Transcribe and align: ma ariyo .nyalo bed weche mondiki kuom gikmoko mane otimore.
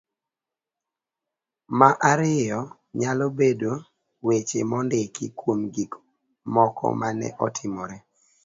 ma 1.77 1.89
ariyo 2.11 2.61
.nyalo 2.99 3.25
bed 3.37 3.61
weche 4.25 4.59
mondiki 4.69 5.25
kuom 5.39 5.59
gikmoko 5.73 6.85
mane 6.99 7.27
otimore. 7.45 7.97